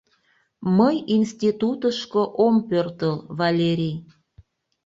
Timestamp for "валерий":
3.39-3.97